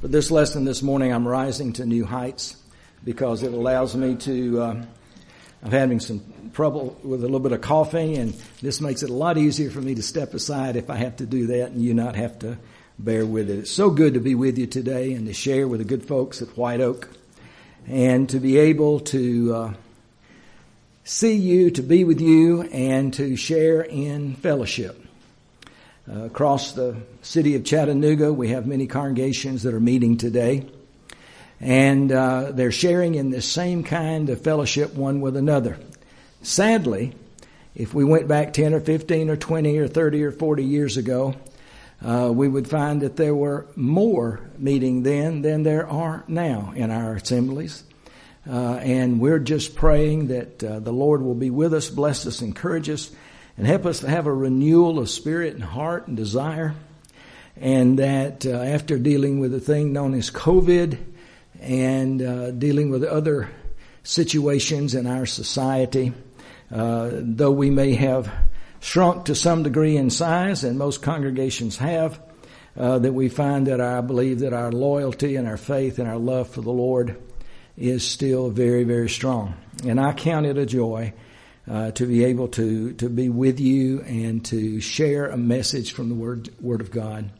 [0.00, 2.56] For this lesson this morning, I'm rising to new heights
[3.04, 4.62] because it allows me to.
[4.62, 4.84] Uh,
[5.62, 6.22] I'm having some
[6.54, 8.32] trouble with a little bit of coughing, and
[8.62, 11.26] this makes it a lot easier for me to step aside if I have to
[11.26, 12.56] do that, and you not have to
[12.98, 13.58] bear with it.
[13.58, 16.40] It's so good to be with you today and to share with the good folks
[16.40, 17.10] at White Oak,
[17.86, 19.74] and to be able to uh,
[21.04, 25.08] see you, to be with you, and to share in fellowship.
[26.10, 30.66] Uh, across the city of Chattanooga, we have many congregations that are meeting today.
[31.60, 35.78] And uh, they're sharing in the same kind of fellowship one with another.
[36.42, 37.12] Sadly,
[37.76, 41.36] if we went back 10 or 15 or 20 or 30 or 40 years ago,
[42.04, 46.90] uh, we would find that there were more meeting then than there are now in
[46.90, 47.84] our assemblies.
[48.48, 52.42] Uh, and we're just praying that uh, the Lord will be with us, bless us,
[52.42, 53.12] encourage us,
[53.56, 56.74] and help us to have a renewal of spirit and heart and desire.
[57.56, 60.98] And that uh, after dealing with a thing known as COVID
[61.60, 63.50] and uh, dealing with other
[64.02, 66.12] situations in our society,
[66.72, 68.32] uh, though we may have
[68.80, 72.20] shrunk to some degree in size, and most congregations have,
[72.76, 76.18] uh, that we find that I believe that our loyalty and our faith and our
[76.18, 77.20] love for the Lord
[77.76, 79.54] is still very, very strong.
[79.84, 81.12] And I count it a joy
[81.68, 86.08] uh, to be able to to be with you and to share a message from
[86.08, 87.30] the Word Word of God.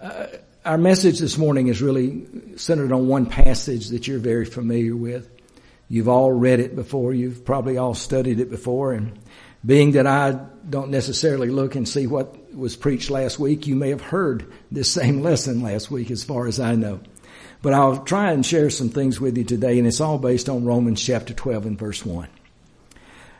[0.00, 0.26] Uh,
[0.64, 5.30] our message this morning is really centered on one passage that you're very familiar with.
[5.88, 7.14] You've all read it before.
[7.14, 8.92] You've probably all studied it before.
[8.92, 9.16] And
[9.64, 10.32] being that I
[10.68, 14.90] don't necessarily look and see what was preached last week, you may have heard this
[14.90, 17.00] same lesson last week as far as I know.
[17.62, 20.64] But I'll try and share some things with you today and it's all based on
[20.64, 22.28] Romans chapter 12 and verse 1.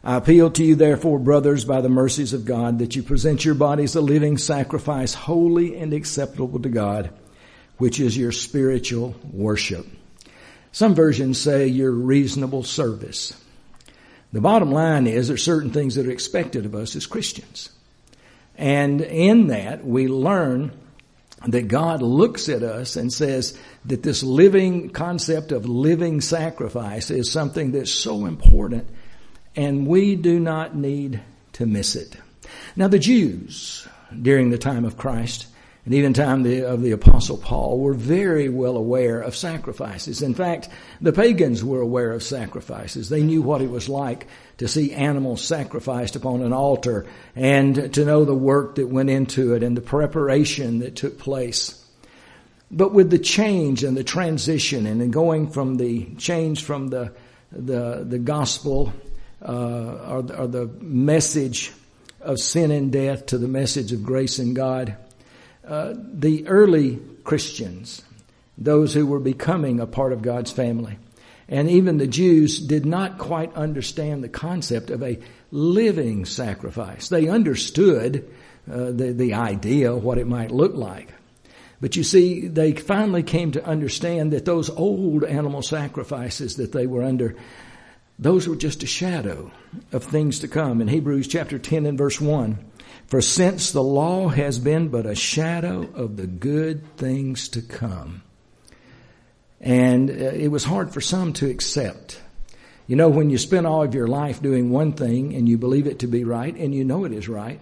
[0.07, 3.57] I appeal to you therefore, brothers, by the mercies of God, that you present your
[3.57, 7.11] bodies a living sacrifice, holy and acceptable to God,
[7.79, 9.85] which is your spiritual worship.
[10.71, 13.35] Some versions say your reasonable service.
[14.33, 17.71] The bottom line is there are certain things that are expected of us as Christians.
[18.57, 20.71] And in that, we learn
[21.49, 27.29] that God looks at us and says that this living concept of living sacrifice is
[27.29, 28.89] something that's so important
[29.57, 31.21] and we do not need
[31.55, 32.17] to miss it.
[32.77, 33.89] Now the Jews
[34.23, 35.47] during the time of Christ
[35.87, 40.21] and even time of the apostle Paul were very well aware of sacrifices.
[40.21, 40.69] In fact,
[41.01, 43.09] the pagans were aware of sacrifices.
[43.09, 44.27] They knew what it was like
[44.59, 47.07] to see animals sacrificed upon an altar
[47.37, 51.83] and to know the work that went into it and the preparation that took place.
[52.69, 57.13] But with the change and the transition and going from the change from the
[57.53, 58.93] the, the gospel
[59.43, 61.73] uh, or, or the message
[62.21, 64.97] of sin and death to the message of grace and God.
[65.67, 68.03] Uh, the early Christians,
[68.59, 70.99] those who were becoming a part of God's family,
[71.49, 75.19] and even the Jews did not quite understand the concept of a
[75.53, 77.09] living sacrifice.
[77.09, 78.29] They understood
[78.71, 81.13] uh, the, the idea, what it might look like.
[81.81, 86.87] But you see, they finally came to understand that those old animal sacrifices that they
[86.87, 87.37] were under
[88.19, 89.51] those were just a shadow
[89.93, 90.81] of things to come.
[90.81, 92.59] In Hebrews chapter 10 and verse 1,
[93.07, 98.23] for since the law has been but a shadow of the good things to come.
[99.61, 102.21] And uh, it was hard for some to accept.
[102.87, 105.87] You know, when you spend all of your life doing one thing and you believe
[105.87, 107.61] it to be right and you know it is right,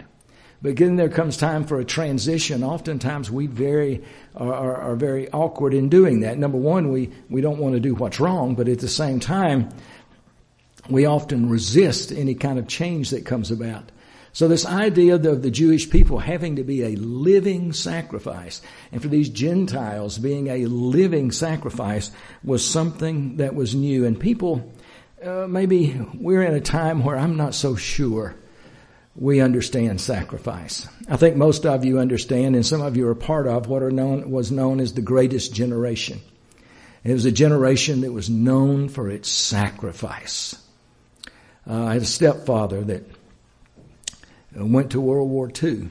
[0.61, 2.63] but then there comes time for a transition.
[2.63, 4.03] Oftentimes we very
[4.35, 6.37] are, are, are very awkward in doing that.
[6.37, 9.69] Number one, we, we don't want to do what's wrong, but at the same time,
[10.89, 13.91] we often resist any kind of change that comes about.
[14.35, 19.07] So this idea of the Jewish people having to be a living sacrifice, and for
[19.07, 22.11] these Gentiles being a living sacrifice
[22.43, 24.05] was something that was new.
[24.05, 24.73] And people,
[25.23, 28.35] uh, maybe we're in a time where I'm not so sure
[29.15, 30.85] we understand sacrifice.
[31.09, 33.91] I think most of you understand, and some of you are part of what are
[33.91, 36.19] known, was known as the greatest generation.
[37.05, 40.55] It was a generation that was known for its sacrifice.
[41.67, 43.03] Uh, I had a stepfather that
[44.55, 45.89] went to World War II.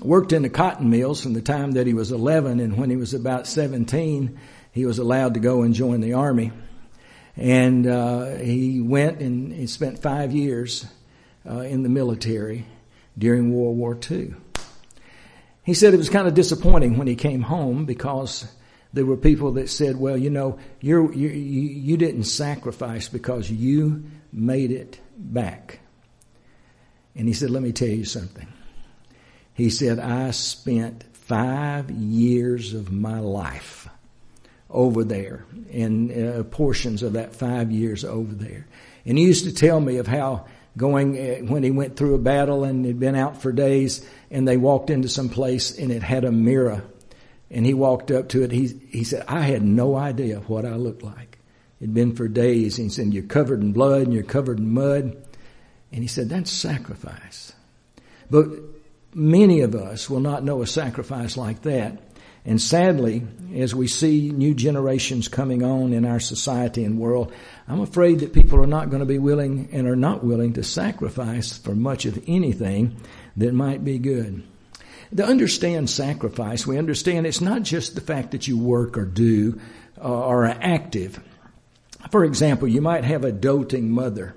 [0.00, 2.96] Worked in the cotton mills from the time that he was 11, and when he
[2.96, 4.38] was about 17,
[4.72, 6.52] he was allowed to go and join the army.
[7.36, 10.86] And uh, he went and he spent five years
[11.48, 12.66] uh, in the military
[13.16, 14.34] during World War II.
[15.64, 18.50] He said it was kind of disappointing when he came home because
[18.92, 24.04] there were people that said, "Well, you know, you're, you you didn't sacrifice because you
[24.32, 25.80] made it back.
[27.14, 28.48] And he said, let me tell you something.
[29.54, 33.88] He said, I spent five years of my life
[34.70, 38.66] over there in uh, portions of that five years over there.
[39.04, 40.46] And he used to tell me of how
[40.76, 44.48] going uh, when he went through a battle and had been out for days and
[44.48, 46.82] they walked into some place and it had a mirror
[47.50, 48.50] and he walked up to it.
[48.50, 51.31] He, he said, I had no idea what I looked like.
[51.82, 52.78] It'd been for days.
[52.78, 55.16] And he said, you're covered in blood and you're covered in mud.
[55.90, 57.52] And he said, that's sacrifice.
[58.30, 58.46] But
[59.12, 61.98] many of us will not know a sacrifice like that.
[62.44, 63.26] And sadly,
[63.56, 67.32] as we see new generations coming on in our society and world,
[67.66, 70.62] I'm afraid that people are not going to be willing and are not willing to
[70.62, 72.96] sacrifice for much of anything
[73.36, 74.44] that might be good.
[75.16, 79.60] To understand sacrifice, we understand it's not just the fact that you work or do
[80.00, 81.20] uh, or are active.
[82.10, 84.34] For example, you might have a doting mother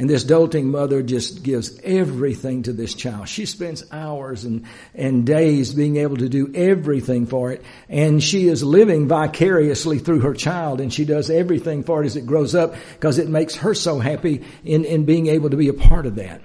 [0.00, 3.28] and this doting mother just gives everything to this child.
[3.28, 4.64] She spends hours and,
[4.94, 7.62] and days being able to do everything for it.
[7.88, 12.16] And she is living vicariously through her child and she does everything for it as
[12.16, 15.68] it grows up because it makes her so happy in, in being able to be
[15.68, 16.40] a part of that.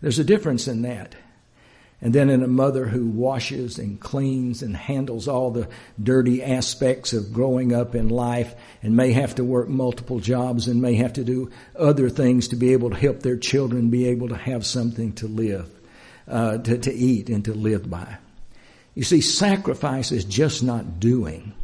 [0.00, 1.14] There's a difference in that.
[2.02, 5.68] And then in a mother who washes and cleans and handles all the
[6.02, 10.82] dirty aspects of growing up in life and may have to work multiple jobs and
[10.82, 14.28] may have to do other things to be able to help their children be able
[14.30, 15.70] to have something to live,
[16.26, 18.18] uh, to, to eat and to live by.
[18.96, 21.54] You see, sacrifice is just not doing.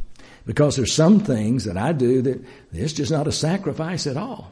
[0.45, 4.51] Because there's some things that I do that it's just not a sacrifice at all.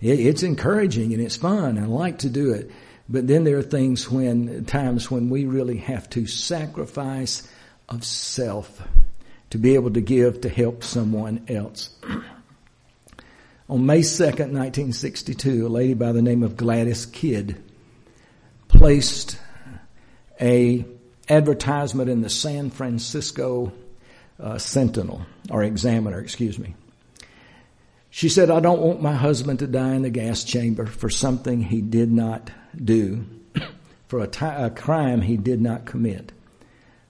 [0.00, 1.78] It's encouraging and it's fun.
[1.78, 2.70] I like to do it.
[3.08, 7.48] But then there are things when, times when we really have to sacrifice
[7.88, 8.82] of self
[9.50, 11.90] to be able to give to help someone else.
[13.68, 17.62] On May 2nd, 1962, a lady by the name of Gladys Kidd
[18.68, 19.38] placed
[20.40, 20.84] a
[21.28, 23.72] advertisement in the San Francisco
[24.38, 26.74] uh, Sentinel, or Examiner, excuse me.
[28.10, 31.62] She said, I don't want my husband to die in the gas chamber for something
[31.62, 32.50] he did not
[32.82, 33.26] do
[34.08, 36.32] for a, t- a crime he did not commit.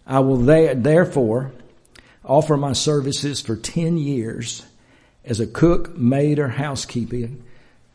[0.06, 1.52] I will therefore
[2.24, 4.64] offer my services for 10 years
[5.24, 7.28] as a cook, maid, or housekeeper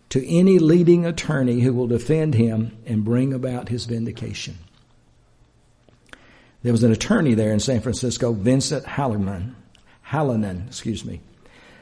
[0.09, 4.57] to any leading attorney who will defend him and bring about his vindication.
[6.63, 9.55] There was an attorney there in San Francisco, Vincent Hallinan,
[10.07, 11.21] Hallinan, excuse me,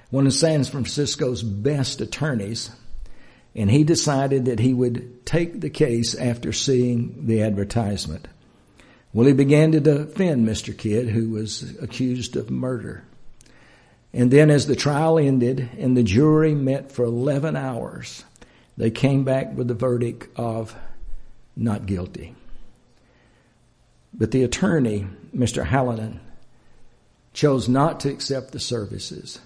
[0.10, 2.72] one of San Francisco's best attorneys
[3.56, 8.28] and he decided that he would take the case after seeing the advertisement.
[9.12, 10.78] Well, he began to defend Mr.
[10.78, 13.04] Kidd, who was accused of murder.
[14.14, 18.24] And then as the trial ended and the jury met for 11 hours,
[18.78, 20.76] they came back with the verdict of
[21.56, 22.36] not guilty.
[24.14, 25.66] But the attorney, Mr.
[25.66, 26.20] Hallinan,
[27.34, 29.40] chose not to accept the services,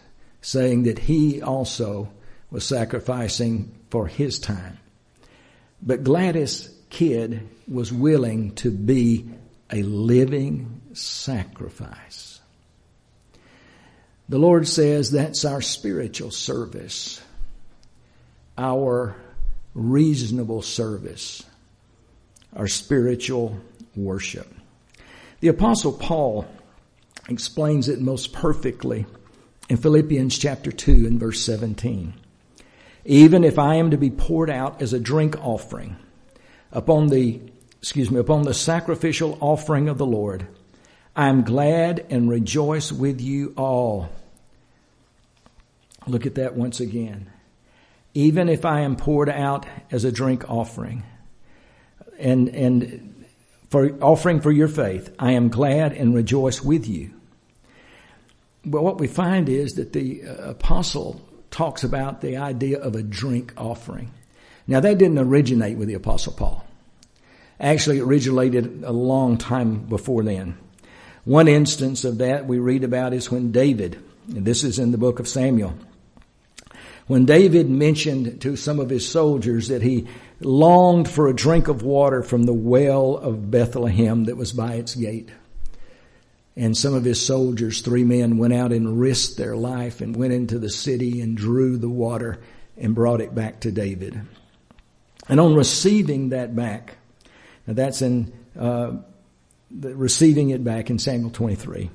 [0.44, 2.10] saying that he also
[2.52, 4.78] was sacrificing for his time.
[5.82, 9.30] But Gladys Kidd was willing to be
[9.72, 12.42] a living sacrifice.
[14.30, 17.22] The Lord says that's our spiritual service,
[18.58, 19.16] our
[19.74, 21.44] reasonable service,
[22.56, 23.58] our spiritual
[23.96, 24.54] worship.
[25.40, 26.46] The apostle Paul
[27.30, 29.06] explains it most perfectly
[29.74, 32.14] in Philippians chapter 2 and verse 17
[33.06, 35.98] even if I am to be poured out as a drink offering
[36.72, 37.42] upon the,
[37.80, 40.48] excuse me, upon the sacrificial offering of the Lord,
[41.16, 44.10] I am glad and rejoice with you all.
[46.08, 47.30] Look at that once again.
[48.14, 51.04] Even if I am poured out as a drink offering
[52.20, 53.26] and, and
[53.70, 57.12] for offering for your faith, I am glad and rejoice with you.
[58.66, 63.04] But what we find is that the uh, apostle talks about the idea of a
[63.04, 64.12] drink offering.
[64.68, 66.66] Now that didn't originate with the apostle Paul.
[67.60, 70.58] Actually, it originated a long time before then.
[71.26, 74.98] One instance of that we read about is when David, and this is in the
[74.98, 75.74] book of Samuel,
[77.08, 80.08] when David mentioned to some of his soldiers that he
[80.40, 84.96] longed for a drink of water from the well of Bethlehem that was by its
[84.96, 85.30] gate.
[86.56, 90.34] And some of his soldiers, three men, went out and risked their life and went
[90.34, 92.40] into the city and drew the water
[92.78, 94.22] and brought it back to David.
[95.28, 96.98] And on receiving that back,
[97.66, 98.98] now that's in uh,
[99.72, 101.90] receiving it back in Samuel 23.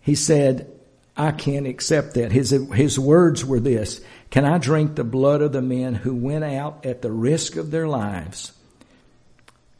[0.00, 0.70] He said,
[1.16, 2.32] I can't accept that.
[2.32, 6.44] His, his words were this, can I drink the blood of the men who went
[6.44, 8.52] out at the risk of their lives?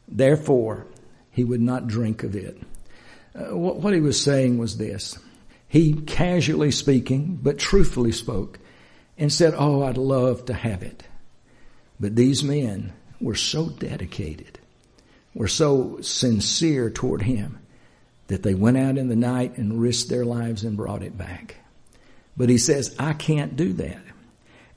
[0.07, 0.85] Therefore,
[1.31, 2.61] he would not drink of it.
[3.35, 5.17] Uh, what, what he was saying was this.
[5.67, 8.59] He casually speaking, but truthfully spoke
[9.17, 11.03] and said, Oh, I'd love to have it.
[11.99, 14.59] But these men were so dedicated,
[15.33, 17.59] were so sincere toward him
[18.27, 21.55] that they went out in the night and risked their lives and brought it back.
[22.35, 24.01] But he says, I can't do that.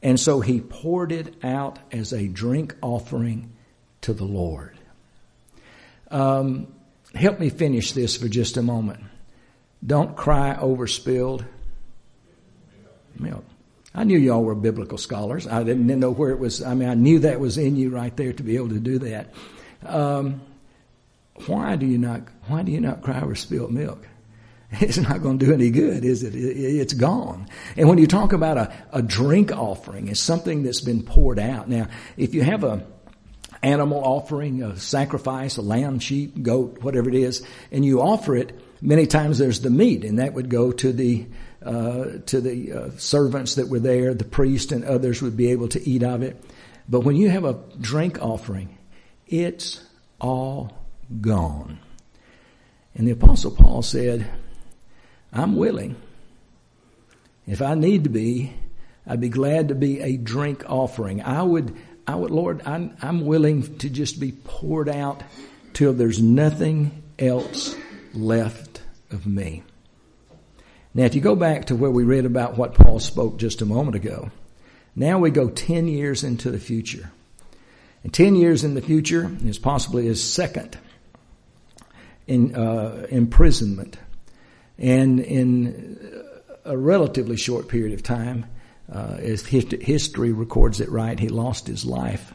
[0.02, 3.52] And so he poured it out as a drink offering
[4.02, 4.78] to the Lord.
[6.10, 6.68] Um,
[7.16, 9.02] help me finish this for just a moment.
[9.84, 11.44] Don't cry over spilled
[13.18, 13.44] milk.
[13.94, 15.46] I knew y'all were biblical scholars.
[15.46, 16.62] I didn't know where it was.
[16.62, 18.98] I mean, I knew that was in you right there to be able to do
[18.98, 19.32] that.
[19.84, 20.42] Um,
[21.46, 22.22] why do you not?
[22.46, 24.06] Why do you not cry over spilled milk?
[24.80, 26.34] It's not going to do any good, is it?
[26.34, 27.46] It's gone.
[27.76, 31.68] And when you talk about a, a drink offering, it's something that's been poured out.
[31.68, 32.84] Now, if you have a
[33.66, 38.58] animal offering, a sacrifice, a lamb, sheep, goat, whatever it is, and you offer it,
[38.80, 41.26] many times there's the meat, and that would go to the
[41.62, 44.14] uh, to the uh, servants that were there.
[44.14, 46.40] The priest and others would be able to eat of it.
[46.88, 48.78] But when you have a drink offering,
[49.26, 49.82] it's
[50.20, 50.72] all
[51.20, 51.80] gone.
[52.94, 54.30] And the apostle Paul said,
[55.32, 55.96] I'm willing.
[57.46, 58.54] If I need to be,
[59.06, 61.22] I'd be glad to be a drink offering.
[61.22, 65.22] I would, I would, Lord, I'm, I'm willing to just be poured out
[65.72, 67.76] till there's nothing else
[68.14, 69.62] left of me.
[70.94, 73.66] Now, if you go back to where we read about what Paul spoke just a
[73.66, 74.30] moment ago,
[74.94, 77.10] now we go 10 years into the future.
[78.02, 80.78] And 10 years in the future is possibly his second
[82.26, 83.98] in, uh, imprisonment.
[84.78, 86.24] And in
[86.64, 88.46] a relatively short period of time,
[88.92, 92.32] uh, as history records it right, he lost his life.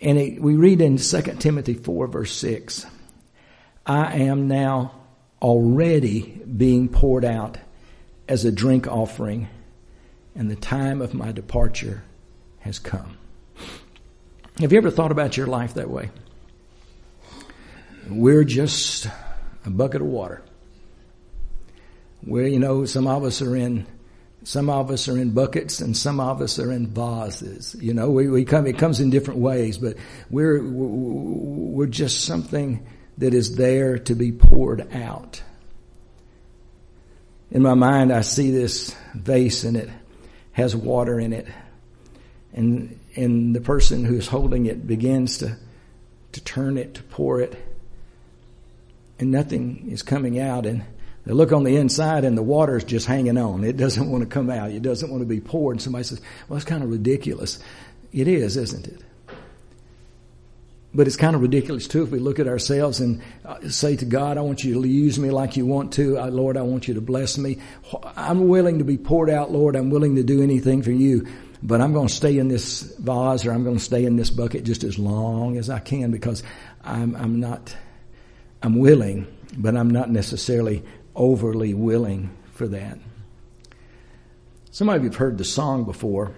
[0.00, 2.86] And it, we read in 2 Timothy 4 verse 6,
[3.86, 4.92] I am now
[5.40, 6.20] already
[6.56, 7.58] being poured out
[8.28, 9.48] as a drink offering,
[10.34, 12.02] and the time of my departure
[12.60, 13.16] has come.
[14.58, 16.10] Have you ever thought about your life that way?
[18.08, 19.06] We're just
[19.64, 20.42] a bucket of water.
[22.22, 23.86] Where, you know, some of us are in
[24.46, 27.74] some of us are in buckets and some of us are in vases.
[27.80, 29.96] You know, we, we come, it comes in different ways, but
[30.30, 32.86] we're, we're just something
[33.18, 35.42] that is there to be poured out.
[37.50, 39.90] In my mind, I see this vase and it
[40.52, 41.48] has water in it.
[42.52, 45.56] And, and the person who's holding it begins to,
[46.30, 47.60] to turn it, to pour it.
[49.18, 50.66] And nothing is coming out.
[50.66, 50.84] And
[51.26, 53.64] they look on the inside and the water is just hanging on.
[53.64, 54.70] It doesn't want to come out.
[54.70, 55.74] It doesn't want to be poured.
[55.74, 57.58] And somebody says, well, it's kind of ridiculous.
[58.12, 59.02] It is, isn't it?
[60.94, 64.04] But it's kind of ridiculous too if we look at ourselves and uh, say to
[64.04, 66.18] God, I want you to use me like you want to.
[66.30, 67.58] Lord, I want you to bless me.
[68.16, 69.74] I'm willing to be poured out, Lord.
[69.74, 71.26] I'm willing to do anything for you.
[71.60, 74.30] But I'm going to stay in this vase or I'm going to stay in this
[74.30, 76.44] bucket just as long as I can because
[76.84, 77.76] I'm, I'm not,
[78.62, 80.84] I'm willing, but I'm not necessarily
[81.16, 82.98] overly willing for that.
[84.70, 86.32] Some of you have heard the song before.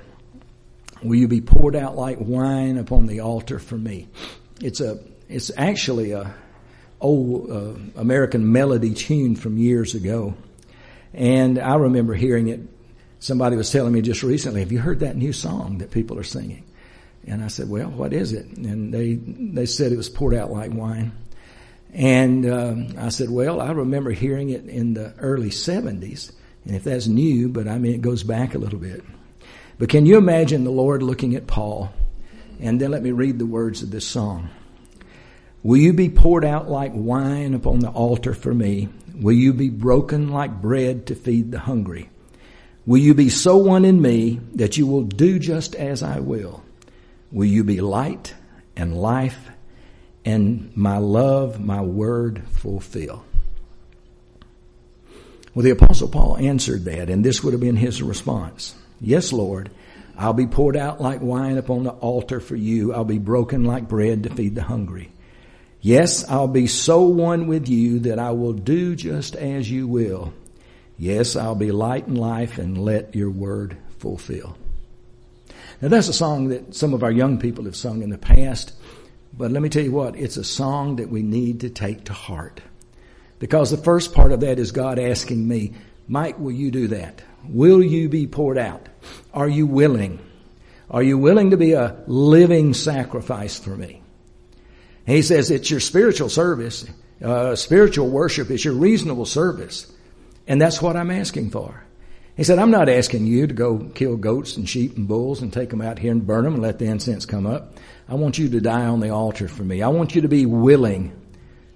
[1.03, 4.09] Will you be poured out like wine upon the altar for me?
[4.61, 6.33] It's a it's actually a
[7.01, 10.35] old uh, American melody tune from years ago,
[11.13, 12.61] and I remember hearing it.
[13.21, 16.25] Somebody was telling me just recently, "Have you heard that new song that people are
[16.25, 16.65] singing?"
[17.27, 20.51] And I said, "Well, what is it?" And they they said it was poured out
[20.51, 21.13] like wine.
[21.93, 26.33] And um, I said, "Well, I remember hearing it in the early '70s,
[26.65, 29.03] and if that's new, but I mean it goes back a little bit."
[29.79, 31.93] But can you imagine the Lord looking at Paul
[32.61, 34.51] and then let me read the words of this song.
[35.63, 38.89] Will you be poured out like wine upon the altar for me?
[39.15, 42.11] Will you be broken like bread to feed the hungry?
[42.87, 46.63] Will you be so one in me that you will do just as I will?
[47.31, 48.35] Will you be light
[48.77, 49.51] and life
[50.25, 53.25] and my love, my word fulfill?
[55.55, 58.75] Well, the apostle Paul answered that and this would have been his response.
[59.01, 59.71] Yes, Lord.
[60.17, 62.93] I'll be poured out like wine upon the altar for you.
[62.93, 65.13] I'll be broken like bread to feed the hungry.
[65.81, 70.33] Yes, I'll be so one with you that I will do just as you will.
[70.99, 74.59] Yes, I'll be light in life and let your word fulfill.
[75.81, 78.73] Now that's a song that some of our young people have sung in the past,
[79.33, 82.13] but let me tell you what, it's a song that we need to take to
[82.13, 82.61] heart.
[83.39, 85.75] Because the first part of that is God asking me,
[86.09, 87.23] Mike, will you do that?
[87.49, 88.89] Will you be poured out?
[89.33, 90.19] Are you willing?
[90.91, 94.03] Are you willing to be a living sacrifice for me?
[95.07, 96.87] And he says it's your spiritual service,
[97.23, 99.91] uh, spiritual worship is your reasonable service.
[100.47, 101.85] And that's what I'm asking for.
[102.37, 105.53] He said, I'm not asking you to go kill goats and sheep and bulls and
[105.53, 107.75] take them out here and burn them and let the incense come up.
[108.09, 109.83] I want you to die on the altar for me.
[109.83, 111.13] I want you to be willing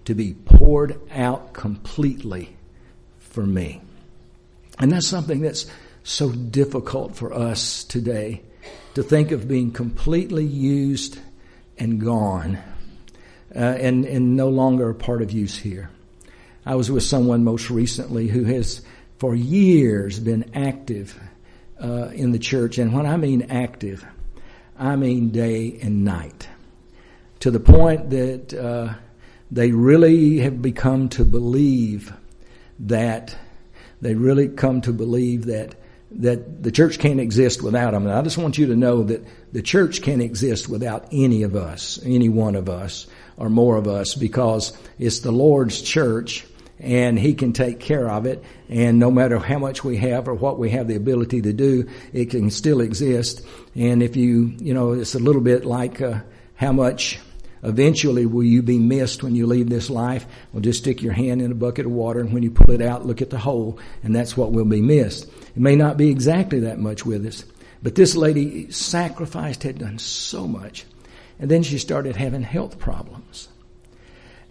[0.06, 2.56] to be poured out completely
[3.18, 3.82] for me.
[4.78, 5.66] And that's something that's
[6.04, 8.42] so difficult for us today
[8.94, 11.18] to think of being completely used
[11.78, 12.58] and gone
[13.54, 15.90] uh, and, and no longer a part of use here.
[16.64, 18.82] I was with someone most recently who has
[19.18, 21.18] for years been active
[21.80, 22.78] uh, in the church.
[22.78, 24.04] And when I mean active,
[24.78, 26.48] I mean day and night
[27.40, 28.94] to the point that uh,
[29.50, 32.12] they really have become to believe
[32.80, 33.36] that
[34.00, 35.74] they really come to believe that
[36.14, 38.06] that the church can't exist without them.
[38.06, 41.56] And I just want you to know that the church can't exist without any of
[41.56, 43.06] us, any one of us,
[43.38, 46.44] or more of us, because it's the Lord's church
[46.82, 48.44] and He can take care of it.
[48.68, 51.88] And no matter how much we have or what we have the ability to do,
[52.12, 53.46] it can still exist.
[53.74, 56.20] And if you, you know, it's a little bit like uh,
[56.56, 57.18] how much
[57.64, 60.26] Eventually, will you be missed when you leave this life?
[60.52, 62.82] Well, just stick your hand in a bucket of water, and when you pull it
[62.82, 65.26] out, look at the hole, and that's what will be missed.
[65.26, 67.44] It may not be exactly that much with us,
[67.80, 70.84] but this lady sacrificed, had done so much,
[71.38, 73.48] and then she started having health problems.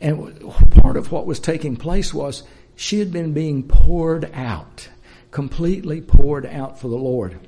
[0.02, 2.44] And part of what was taking place was
[2.76, 4.90] she had been being poured out,
[5.30, 7.40] completely poured out for the Lord.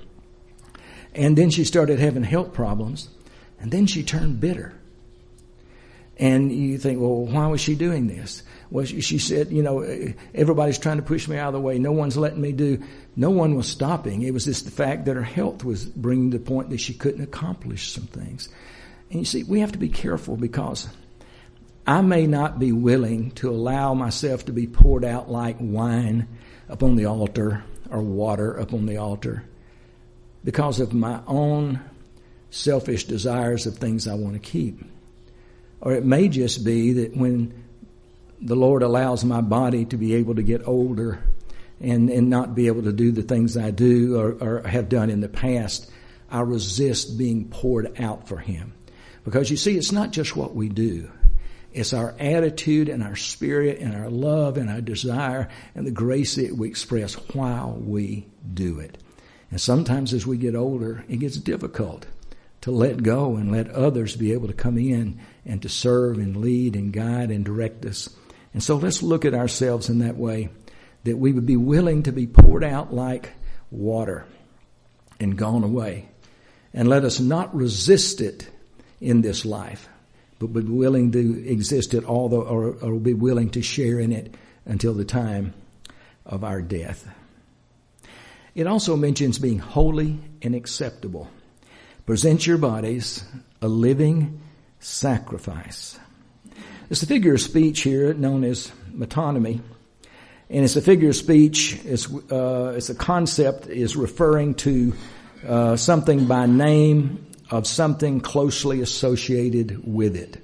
[1.15, 3.09] And then she started having health problems,
[3.59, 4.73] and then she turned bitter.
[6.17, 8.43] And you think, well, why was she doing this?
[8.69, 9.81] Well, she, she, said, you know,
[10.35, 11.79] everybody's trying to push me out of the way.
[11.79, 12.83] No one's letting me do.
[13.15, 14.21] No one was stopping.
[14.21, 16.93] It was just the fact that her health was bringing to the point that she
[16.93, 18.49] couldn't accomplish some things.
[19.09, 20.87] And you see, we have to be careful because
[21.85, 26.27] I may not be willing to allow myself to be poured out like wine
[26.69, 29.43] upon the altar or water upon the altar
[30.43, 31.81] because of my own
[32.49, 34.83] selfish desires of things I want to keep.
[35.81, 37.63] Or it may just be that when
[38.39, 41.19] the Lord allows my body to be able to get older
[41.81, 45.09] and, and not be able to do the things I do or, or have done
[45.09, 45.89] in the past,
[46.29, 48.73] I resist being poured out for Him.
[49.25, 51.09] Because you see, it's not just what we do.
[51.73, 56.35] It's our attitude and our spirit and our love and our desire and the grace
[56.35, 58.97] that we express while we do it.
[59.49, 62.05] And sometimes as we get older, it gets difficult
[62.61, 66.37] to let go and let others be able to come in and to serve and
[66.37, 68.09] lead and guide and direct us.
[68.53, 70.49] And so let's look at ourselves in that way
[71.03, 73.33] that we would be willing to be poured out like
[73.69, 74.25] water
[75.19, 76.09] and gone away.
[76.73, 78.49] And let us not resist it
[79.01, 79.89] in this life,
[80.39, 84.11] but be willing to exist it all the, or, or be willing to share in
[84.11, 85.53] it until the time
[86.25, 87.07] of our death.
[88.55, 91.29] It also mentions being holy and acceptable.
[92.05, 93.23] Present your bodies
[93.61, 94.41] a living
[94.79, 95.97] sacrifice.
[96.89, 99.61] It's a figure of speech here known as metonymy.
[100.49, 104.93] And it's a figure of speech, it's, uh, it's a concept, is referring to
[105.47, 110.43] uh, something by name of something closely associated with it.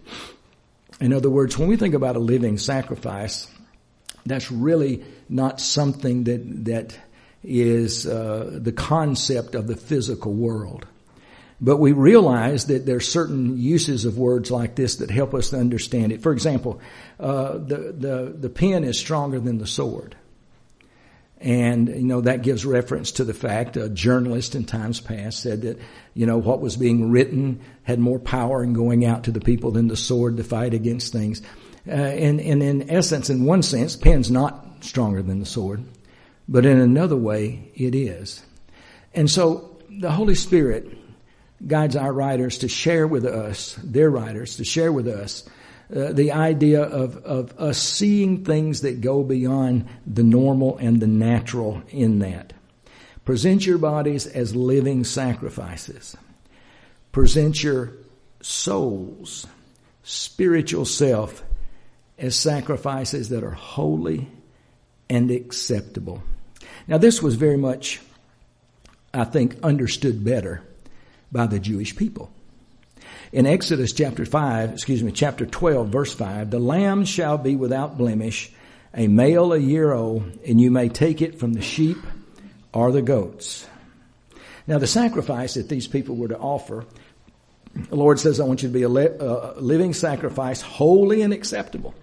[1.02, 3.48] In other words, when we think about a living sacrifice,
[4.28, 7.00] that's really not something that, that
[7.44, 10.86] is uh, the concept of the physical world.
[11.60, 15.50] But we realize that there are certain uses of words like this that help us
[15.50, 16.22] to understand it.
[16.22, 16.80] For example,
[17.20, 20.16] uh, the, the, the pen is stronger than the sword.
[21.42, 25.62] And, you know, that gives reference to the fact a journalist in times past said
[25.62, 25.80] that,
[26.14, 29.72] you know, what was being written had more power in going out to the people
[29.72, 31.42] than the sword to fight against things.
[31.88, 35.84] Uh, and, and in essence, in one sense, pen's not stronger than the sword,
[36.50, 38.44] but in another way, it is.
[39.14, 40.88] And so the Holy Spirit
[41.66, 45.48] guides our writers to share with us, their writers, to share with us
[45.96, 51.08] uh, the idea of, of us seeing things that go beyond the normal and the
[51.08, 52.54] natural in that.
[53.26, 56.16] Present your bodies as living sacrifices.
[57.12, 57.94] Present your
[58.42, 59.48] souls,
[60.04, 61.44] spiritual self,
[62.18, 64.30] as sacrifices that are holy
[65.10, 66.22] and acceptable.
[66.88, 68.00] Now this was very much,
[69.14, 70.64] I think, understood better
[71.32, 72.32] by the Jewish people.
[73.32, 77.98] In Exodus chapter 5, excuse me, chapter 12, verse 5, the lamb shall be without
[77.98, 78.52] blemish,
[78.94, 81.98] a male a year old, and you may take it from the sheep
[82.74, 83.68] or the goats.
[84.66, 86.86] Now the sacrifice that these people were to offer
[87.90, 91.34] The Lord says, I want you to be a, li- a living sacrifice, holy and
[91.34, 91.94] acceptable.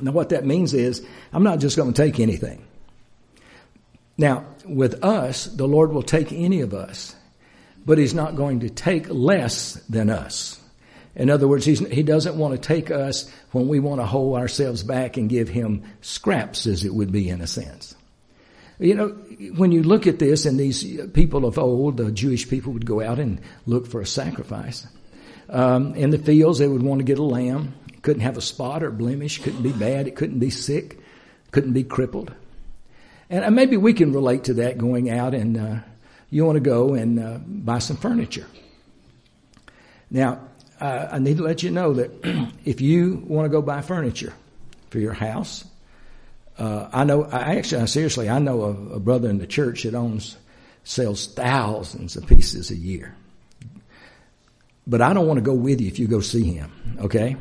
[0.00, 2.64] Now what that means is, I'm not just going to take anything.
[4.16, 7.16] Now, with us, the Lord will take any of us,
[7.84, 10.60] but He's not going to take less than us.
[11.14, 14.82] In other words, He doesn't want to take us when we want to hold ourselves
[14.82, 17.94] back and give Him scraps, as it would be in a sense.
[18.78, 19.08] You know,
[19.56, 23.02] when you look at this, and these people of old, the Jewish people would go
[23.02, 24.86] out and look for a sacrifice.
[25.50, 27.74] Um, in the fields, they would want to get a lamb.
[28.02, 29.42] Couldn't have a spot or blemish.
[29.42, 30.08] Couldn't be bad.
[30.08, 30.98] It couldn't be sick.
[31.50, 32.32] Couldn't be crippled.
[33.28, 35.76] And maybe we can relate to that going out and uh,
[36.30, 38.46] you want to go and uh, buy some furniture.
[40.10, 40.40] Now,
[40.80, 42.10] uh, I need to let you know that
[42.64, 44.32] if you want to go buy furniture
[44.88, 45.64] for your house,
[46.58, 49.94] uh, I know, I actually, seriously, I know a, a brother in the church that
[49.94, 50.36] owns,
[50.84, 53.14] sells thousands of pieces a year.
[54.86, 57.36] But I don't want to go with you if you go see him, okay?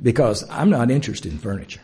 [0.00, 1.80] Because I'm not interested in furniture.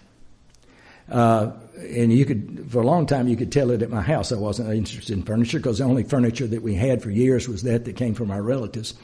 [1.11, 4.33] Uh, and you could, for a long time, you could tell it at my house.
[4.33, 7.63] I wasn't interested in furniture because the only furniture that we had for years was
[7.63, 8.95] that that came from our relatives.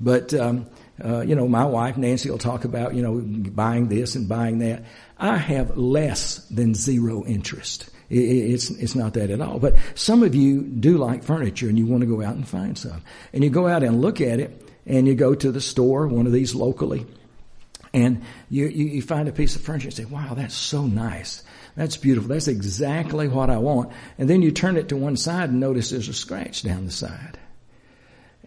[0.00, 0.66] But, um,
[1.02, 4.58] uh, you know, my wife, Nancy, will talk about, you know, buying this and buying
[4.60, 4.84] that.
[5.18, 7.90] I have less than zero interest.
[8.08, 9.58] It's, it's not that at all.
[9.58, 12.76] But some of you do like furniture and you want to go out and find
[12.76, 13.02] some.
[13.32, 16.26] And you go out and look at it and you go to the store, one
[16.26, 17.06] of these locally,
[17.92, 21.42] and you, you, you find a piece of furniture and say, wow, that's so nice.
[21.76, 22.28] That's beautiful.
[22.28, 23.92] That's exactly what I want.
[24.18, 26.92] And then you turn it to one side and notice there's a scratch down the
[26.92, 27.38] side.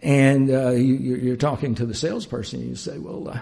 [0.02, 2.60] And uh, you, are talking to the salesperson.
[2.60, 3.38] And you say, well, uh,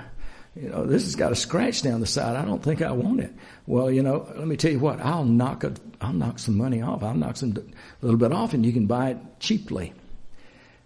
[0.55, 2.37] you know, this has got a scratch down the side.
[2.37, 3.33] I don't think I want it.
[3.67, 5.01] Well, you know, let me tell you what.
[5.01, 7.03] I'll knock a, I'll knock some money off.
[7.03, 9.93] I'll knock some a little bit off, and you can buy it cheaply.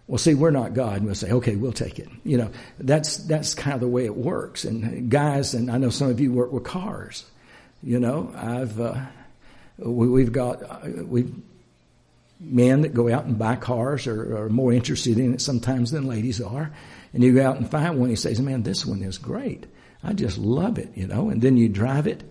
[0.07, 0.97] Well, see, we're not God.
[0.97, 2.07] and We'll say, okay, we'll take it.
[2.23, 4.63] You know, that's that's kind of the way it works.
[4.63, 7.25] And guys, and I know some of you work with cars.
[7.83, 9.01] You know, I've uh,
[9.77, 11.33] we, have got uh, we've
[12.39, 16.07] men that go out and buy cars are, are, more interested in it sometimes than
[16.07, 16.71] ladies are.
[17.13, 19.65] And you go out and find one, he says, man, this one is great.
[20.03, 21.29] I just love it, you know.
[21.29, 22.23] And then you drive it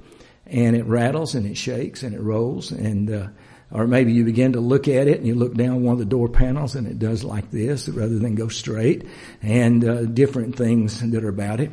[0.47, 3.29] and it rattles and it shakes and it rolls and, uh,
[3.73, 6.05] or maybe you begin to look at it and you look down one of the
[6.05, 9.05] door panels and it does like this rather than go straight
[9.43, 11.73] and uh, different things that are about it.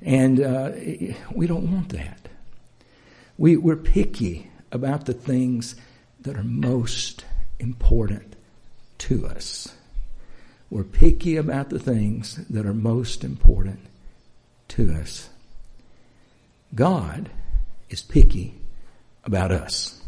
[0.00, 0.72] And uh,
[1.34, 2.23] we don't want that.
[3.36, 5.74] We, we're picky about the things
[6.20, 7.24] that are most
[7.58, 8.36] important
[8.98, 9.74] to us.
[10.70, 13.80] We're picky about the things that are most important
[14.68, 15.28] to us.
[16.74, 17.30] God
[17.90, 18.54] is picky
[19.24, 20.00] about us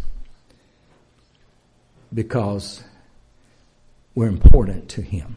[2.12, 2.82] because
[4.14, 5.36] we're important to Him.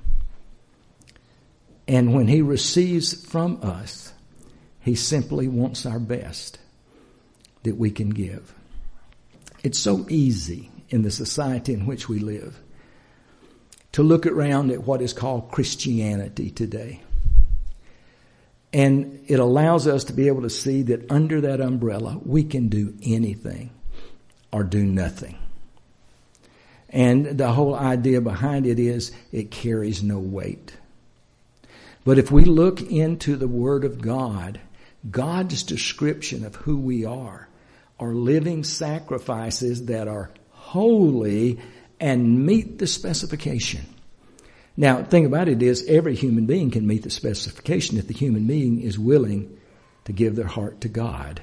[1.88, 4.14] And when He receives from us,
[4.80, 6.60] He simply wants our best
[7.64, 8.54] that we can give.
[9.64, 12.60] It's so easy in the society in which we live
[13.92, 17.02] to look around at what is called Christianity today.
[18.72, 22.70] And it allows us to be able to see that under that umbrella, we can
[22.70, 23.72] do anything
[24.52, 25.38] or do nothing.
[26.90, 30.76] And the whole idea behind it is it carries no weight.
[32.06, 34.60] But if we look into the Word of God,
[35.10, 37.49] God's description of who we are
[38.00, 41.60] are living sacrifices that are holy
[42.00, 43.86] and meet the specification.
[44.78, 48.14] Now, the thing about it is every human being can meet the specification if the
[48.14, 49.58] human being is willing
[50.06, 51.42] to give their heart to God,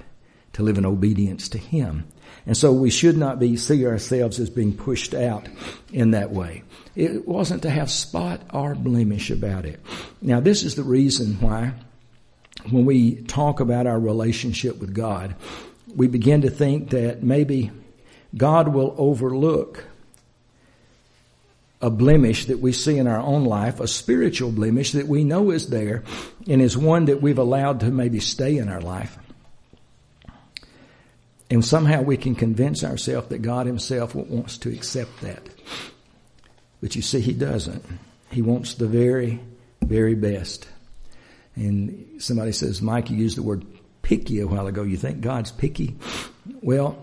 [0.54, 2.06] to live in obedience to Him.
[2.46, 5.48] And so we should not be, see ourselves as being pushed out
[5.92, 6.62] in that way.
[6.94, 9.80] It wasn't to have spot or blemish about it.
[10.22, 11.74] Now this is the reason why
[12.70, 15.36] when we talk about our relationship with God,
[15.96, 17.70] we begin to think that maybe
[18.36, 19.84] God will overlook
[21.80, 25.50] a blemish that we see in our own life, a spiritual blemish that we know
[25.50, 26.04] is there
[26.46, 29.18] and is one that we've allowed to maybe stay in our life.
[31.50, 35.42] And somehow we can convince ourselves that God himself wants to accept that.
[36.80, 37.84] But you see, he doesn't.
[38.30, 39.40] He wants the very,
[39.82, 40.68] very best.
[41.54, 43.64] And somebody says, Mike, you used the word
[44.06, 44.84] picky a while ago.
[44.84, 45.96] You think God's picky?
[46.62, 46.96] Well,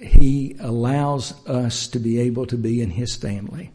[0.00, 3.72] He allows us to be able to be in His family.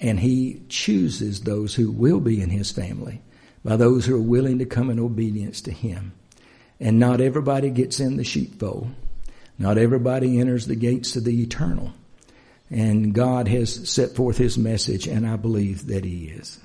[0.00, 3.20] And He chooses those who will be in His family
[3.62, 6.14] by those who are willing to come in obedience to Him.
[6.80, 8.88] And not everybody gets in the sheepfold.
[9.58, 11.92] Not everybody enters the gates of the eternal.
[12.70, 16.58] And God has set forth His message, and I believe that He is.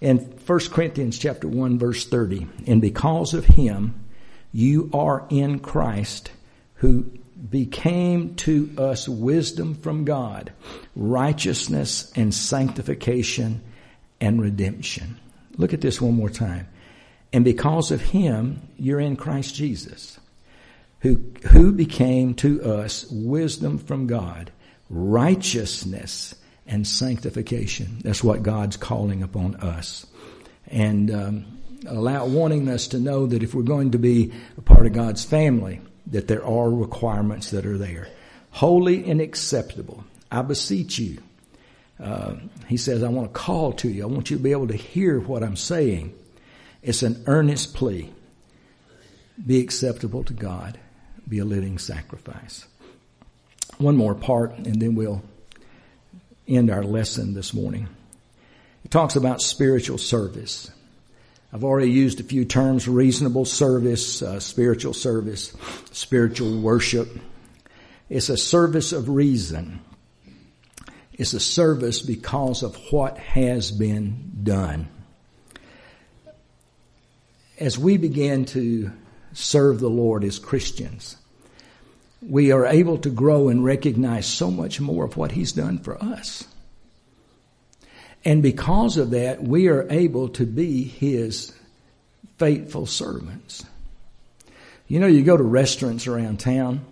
[0.00, 4.07] In 1 Corinthians chapter 1 verse 30, and because of him,
[4.52, 6.30] you are in Christ
[6.74, 7.10] who
[7.50, 10.52] became to us wisdom from God,
[10.96, 13.60] righteousness and sanctification
[14.20, 15.18] and redemption.
[15.56, 16.68] Look at this one more time.
[17.32, 20.18] And because of him, you're in Christ Jesus,
[21.00, 24.50] who, who became to us wisdom from God,
[24.88, 26.34] righteousness
[26.66, 27.98] and sanctification.
[28.02, 30.06] That's what God's calling upon us.
[30.68, 34.86] And um, allow, wanting us to know that if we're going to be a part
[34.86, 38.08] of God's family, that there are requirements that are there.
[38.50, 40.04] Holy and acceptable.
[40.30, 41.18] I beseech you.
[42.02, 42.34] Uh,
[42.66, 44.02] he says, I want to call to you.
[44.02, 46.14] I want you to be able to hear what I'm saying.
[46.82, 48.10] It's an earnest plea.
[49.44, 50.78] Be acceptable to God.
[51.28, 52.66] Be a living sacrifice.
[53.78, 55.22] One more part and then we'll
[56.46, 57.88] end our lesson this morning.
[58.84, 60.70] It talks about spiritual service.
[61.52, 65.56] I've already used a few terms, reasonable service, uh, spiritual service,
[65.92, 67.08] spiritual worship.
[68.10, 69.80] It's a service of reason.
[71.14, 74.88] It's a service because of what has been done.
[77.58, 78.92] As we begin to
[79.32, 81.16] serve the Lord as Christians,
[82.20, 86.00] we are able to grow and recognize so much more of what He's done for
[86.02, 86.46] us.
[88.24, 91.52] And because of that, we are able to be His
[92.38, 93.64] faithful servants.
[94.86, 96.84] You know, you go to restaurants around town.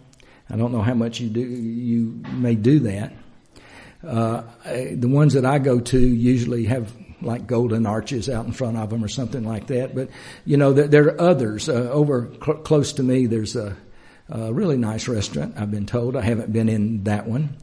[0.51, 3.13] I don't know how much you do, you may do that.
[4.07, 8.77] Uh, the ones that I go to usually have like golden arches out in front
[8.77, 9.95] of them or something like that.
[9.95, 10.11] But,
[10.45, 11.69] you know, there, there are others.
[11.69, 13.77] Uh, over cl- close to me, there's a,
[14.29, 16.15] a really nice restaurant, I've been told.
[16.17, 17.57] I haven't been in that one.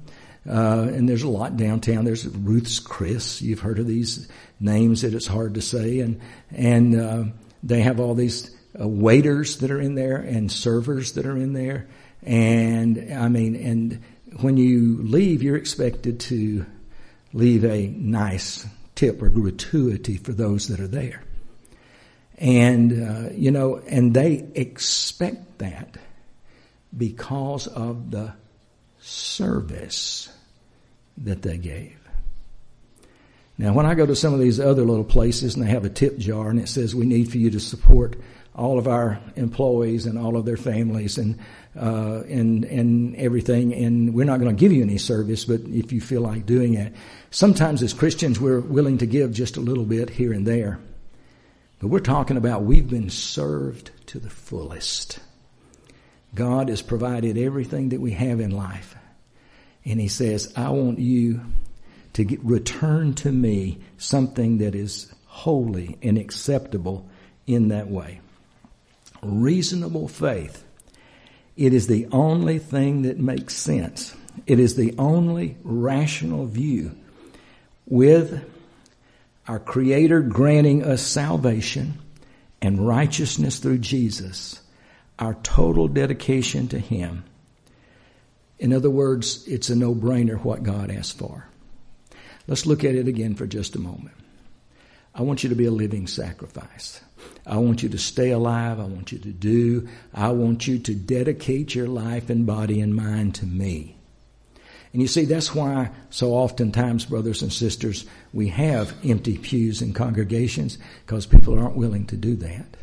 [0.47, 2.03] Uh, and there's a lot downtown.
[2.03, 3.41] There's Ruth's Chris.
[3.41, 4.27] You've heard of these
[4.60, 5.99] names that it's hard to say.
[5.99, 6.19] And,
[6.51, 7.23] and, uh,
[7.63, 11.53] they have all these uh, waiters that are in there and servers that are in
[11.53, 11.88] there.
[12.21, 14.01] And I mean, and
[14.41, 16.65] when you leave, you're expected to
[17.32, 21.23] leave a nice tip or gratuity for those that are there.
[22.38, 25.97] And, uh, you know, and they expect that
[26.95, 28.34] because of the
[28.99, 30.29] service
[31.17, 31.97] that they gave.
[33.58, 35.89] Now, when I go to some of these other little places and they have a
[35.89, 38.15] tip jar and it says we need for you to support
[38.56, 41.39] all of our employees and all of their families and
[41.76, 45.91] uh, and and everything, and we're not going to give you any service, but if
[45.91, 46.93] you feel like doing it,
[47.32, 50.80] sometimes as Christians we're willing to give just a little bit here and there,
[51.80, 55.19] but we're talking about we've been served to the fullest.
[56.36, 58.95] God has provided everything that we have in life.
[59.85, 61.41] And He says, I want you
[62.13, 67.07] to get, return to me something that is holy and acceptable
[67.47, 68.21] in that way.
[69.21, 70.63] Reasonable faith.
[71.55, 74.15] It is the only thing that makes sense.
[74.47, 76.95] It is the only rational view
[77.85, 78.49] with
[79.47, 81.99] our Creator granting us salvation
[82.61, 84.61] and righteousness through Jesus
[85.19, 87.23] our total dedication to Him.
[88.63, 91.45] In other words, it's a no-brainer what God asked for.
[92.47, 94.15] Let's look at it again for just a moment.
[95.13, 97.02] I want you to be a living sacrifice.
[97.45, 98.80] I want you to stay alive.
[98.80, 99.89] I want you to do.
[100.13, 103.97] I want you to dedicate your life and body and mind to me.
[104.93, 109.91] And you see, that's why so oftentimes, brothers and sisters, we have empty pews in
[109.91, 112.78] congregations because people aren't willing to do that.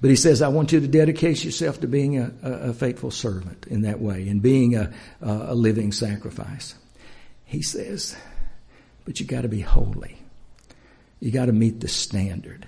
[0.00, 3.66] But he says, I want you to dedicate yourself to being a, a faithful servant
[3.66, 6.74] in that way and being a, a living sacrifice.
[7.44, 8.16] He says,
[9.04, 10.16] but you got to be holy.
[11.20, 12.66] You got to meet the standard.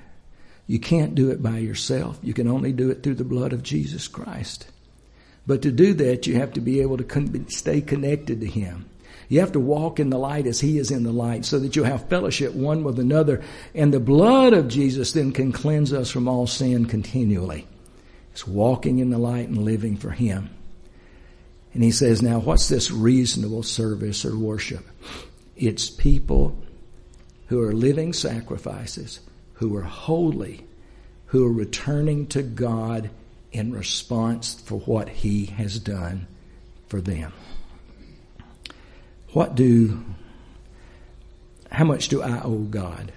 [0.66, 2.18] You can't do it by yourself.
[2.22, 4.66] You can only do it through the blood of Jesus Christ.
[5.46, 8.88] But to do that, you have to be able to con- stay connected to Him.
[9.28, 11.76] You have to walk in the light as He is in the light so that
[11.76, 13.42] you have fellowship one with another.
[13.74, 17.66] And the blood of Jesus then can cleanse us from all sin continually.
[18.32, 20.50] It's walking in the light and living for Him.
[21.74, 24.86] And He says, now what's this reasonable service or worship?
[25.56, 26.56] It's people
[27.46, 29.20] who are living sacrifices,
[29.54, 30.66] who are holy,
[31.26, 33.10] who are returning to God
[33.52, 36.26] in response for what He has done
[36.88, 37.32] for them.
[39.32, 40.04] What do,
[41.70, 43.12] how much do I owe God?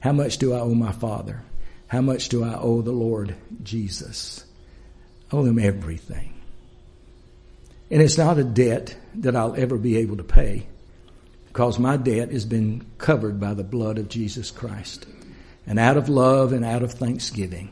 [0.00, 1.42] How much do I owe my Father?
[1.88, 4.44] How much do I owe the Lord Jesus?
[5.30, 6.32] I owe them everything.
[7.90, 10.66] And it's not a debt that I'll ever be able to pay
[11.48, 15.06] because my debt has been covered by the blood of Jesus Christ.
[15.66, 17.70] And out of love and out of thanksgiving,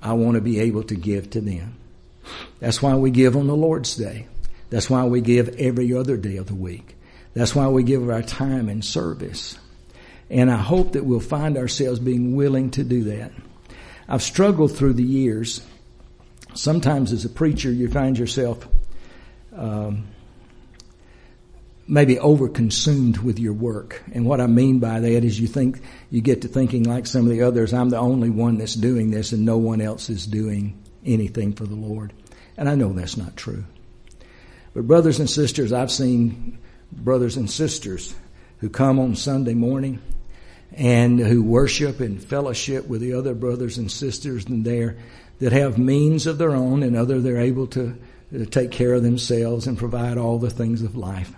[0.00, 1.76] I want to be able to give to them.
[2.60, 4.26] That's why we give on the Lord's Day.
[4.72, 6.96] That's why we give every other day of the week.
[7.34, 9.58] That's why we give our time in service.
[10.30, 13.32] And I hope that we'll find ourselves being willing to do that.
[14.08, 15.60] I've struggled through the years.
[16.54, 18.66] Sometimes as a preacher, you find yourself
[19.54, 20.06] um,
[21.86, 24.02] maybe overconsumed with your work.
[24.14, 27.26] And what I mean by that is you think, you get to thinking like some
[27.26, 30.26] of the others, I'm the only one that's doing this and no one else is
[30.26, 32.14] doing anything for the Lord.
[32.56, 33.66] And I know that's not true.
[34.74, 36.58] But brothers and sisters, I've seen
[36.92, 38.14] brothers and sisters
[38.58, 40.00] who come on Sunday morning
[40.74, 44.96] and who worship and fellowship with the other brothers and sisters in there
[45.40, 47.98] that have means of their own and other they're able to,
[48.32, 51.32] to take care of themselves and provide all the things of life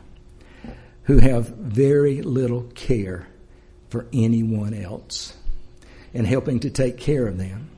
[1.05, 3.27] who have very little care
[3.89, 5.37] for anyone else
[6.13, 7.69] and helping to take care of them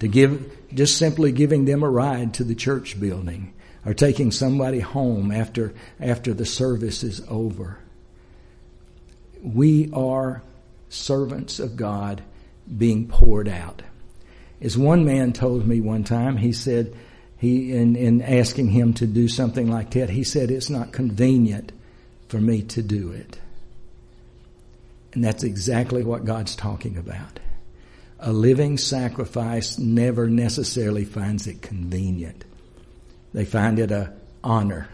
[0.00, 3.52] to give just simply giving them a ride to the church building
[3.84, 7.78] or taking somebody home after after the service is over
[9.42, 10.42] we are
[10.88, 12.22] servants of God
[12.76, 13.82] being poured out.
[14.60, 16.94] As one man told me one time, he said,
[17.36, 21.70] he, in, in asking him to do something like that, he said, it's not convenient
[22.28, 23.38] for me to do it.
[25.12, 27.38] And that's exactly what God's talking about.
[28.18, 32.44] A living sacrifice never necessarily finds it convenient.
[33.38, 34.88] They find it a honor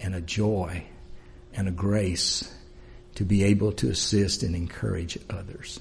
[0.00, 0.82] and a joy
[1.52, 2.50] and a grace
[3.16, 5.78] to be able to assist and encourage others.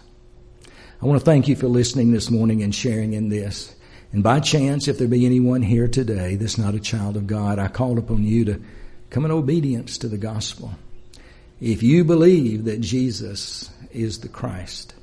[1.02, 3.74] I want to thank you for listening this morning and sharing in this.
[4.12, 7.60] And by chance, if there be anyone here today that's not a child of God,
[7.60, 8.62] I call upon you to
[9.10, 10.74] come in obedience to the gospel.
[11.62, 14.96] If you believe that Jesus is the Christ,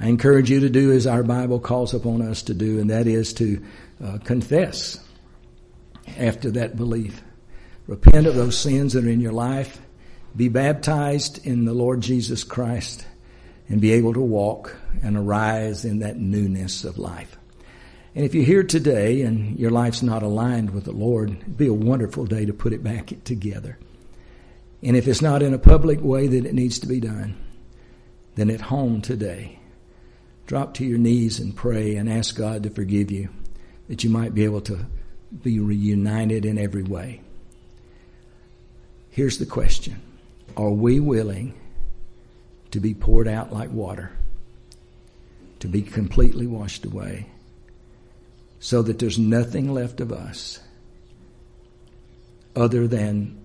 [0.00, 3.06] I encourage you to do as our Bible calls upon us to do, and that
[3.06, 3.62] is to
[4.02, 4.98] uh, confess
[6.18, 7.22] after that belief.
[7.86, 9.80] Repent of those sins that are in your life
[10.36, 13.06] be baptized in the Lord Jesus Christ
[13.68, 17.36] and be able to walk and arise in that newness of life.
[18.14, 21.68] And if you're here today and your life's not aligned with the Lord, it'd be
[21.68, 23.78] a wonderful day to put it back together.
[24.82, 27.36] And if it's not in a public way that it needs to be done,
[28.34, 29.58] then at home today,
[30.46, 33.28] drop to your knees and pray and ask God to forgive you
[33.88, 34.86] that you might be able to
[35.42, 37.20] be reunited in every way.
[39.10, 40.00] Here's the question.
[40.56, 41.54] Are we willing
[42.70, 44.12] to be poured out like water,
[45.60, 47.26] to be completely washed away,
[48.60, 50.60] so that there's nothing left of us
[52.54, 53.38] other than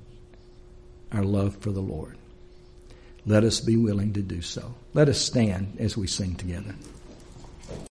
[1.12, 2.18] our love for the Lord?
[3.26, 4.76] Let us be willing to do so.
[4.94, 6.76] Let us stand as we sing together.